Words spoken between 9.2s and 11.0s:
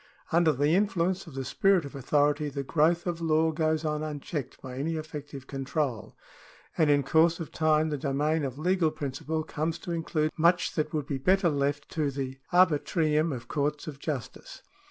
comes to include much that